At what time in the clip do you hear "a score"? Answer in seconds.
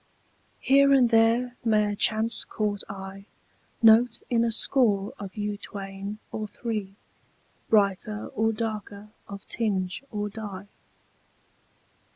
4.43-5.13